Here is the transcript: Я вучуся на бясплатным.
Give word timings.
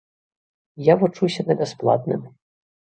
Я 0.91 0.97
вучуся 1.03 1.47
на 1.51 1.59
бясплатным. 1.61 2.21